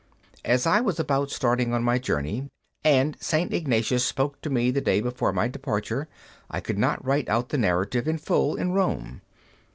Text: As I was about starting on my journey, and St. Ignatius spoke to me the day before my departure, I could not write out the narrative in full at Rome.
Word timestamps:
As 0.43 0.65
I 0.65 0.81
was 0.81 0.99
about 0.99 1.29
starting 1.29 1.75
on 1.75 1.83
my 1.83 1.99
journey, 1.99 2.49
and 2.83 3.15
St. 3.19 3.53
Ignatius 3.53 4.03
spoke 4.03 4.41
to 4.41 4.49
me 4.49 4.71
the 4.71 4.81
day 4.81 4.99
before 4.99 5.31
my 5.31 5.47
departure, 5.47 6.07
I 6.49 6.59
could 6.59 6.79
not 6.79 7.05
write 7.05 7.29
out 7.29 7.49
the 7.49 7.59
narrative 7.59 8.07
in 8.07 8.17
full 8.17 8.59
at 8.59 8.65
Rome. 8.65 9.21